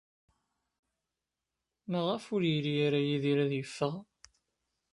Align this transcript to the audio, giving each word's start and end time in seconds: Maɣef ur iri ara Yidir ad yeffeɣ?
Maɣef 1.91 2.25
ur 2.35 2.41
iri 2.55 2.73
ara 2.85 2.99
Yidir 3.07 3.37
ad 3.45 3.51
yeffeɣ? 3.55 3.95